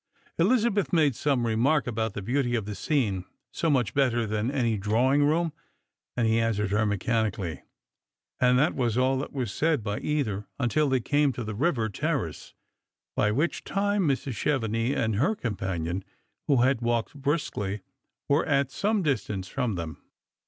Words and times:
Ehzabeth 0.39 0.91
made 0.91 1.13
some 1.15 1.45
remark 1.45 1.85
about 1.85 2.15
the 2.15 2.23
beauty 2.23 2.55
of 2.55 2.65
the 2.65 2.73
scene— 2.73 3.23
80 3.55 3.69
much 3.69 3.93
better 3.93 4.25
than 4.25 4.49
any 4.49 4.75
drawing 4.75 5.23
room— 5.23 5.53
and 6.17 6.27
he 6.27 6.39
answered 6.39 6.71
her 6.71 6.87
mechanically, 6.87 7.61
and 8.39 8.57
that 8.57 8.73
was 8.73 8.97
all 8.97 9.19
that 9.19 9.31
was 9.31 9.51
said 9.51 9.83
by 9.83 9.99
either 9.99 10.47
until 10.57 10.89
they 10.89 11.01
came 11.01 11.31
to 11.33 11.43
the 11.43 11.53
river 11.53 11.87
terrace, 11.87 12.55
by 13.15 13.29
which 13.31 13.63
time 13.63 14.07
Mrs. 14.07 14.33
Chevenix 14.33 14.95
and 14.97 15.17
her 15.17 15.35
companion, 15.35 16.03
vfho 16.49 16.63
had 16.63 16.81
walked 16.81 17.13
briskly, 17.13 17.81
were 18.27 18.43
at 18.47 18.71
some 18.71 19.03
distance 19.03 19.47
from 19.49 19.75
them. 19.75 20.01